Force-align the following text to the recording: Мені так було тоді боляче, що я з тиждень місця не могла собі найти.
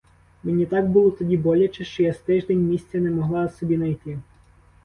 Мені 0.43 0.65
так 0.65 0.89
було 0.91 1.11
тоді 1.11 1.37
боляче, 1.37 1.83
що 1.85 2.03
я 2.03 2.13
з 2.13 2.17
тиждень 2.17 2.59
місця 2.67 2.97
не 2.99 3.11
могла 3.11 3.49
собі 3.49 3.77
найти. 3.77 4.19